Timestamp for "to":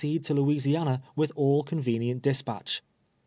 0.19-0.33